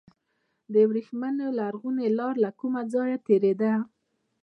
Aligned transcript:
د 0.71 0.75
وریښمو 0.89 1.47
لرغونې 1.59 2.07
لاره 2.17 2.37
له 2.43 2.49
کوم 2.59 2.73
ځای 2.93 3.11
تیریده؟ 3.25 3.73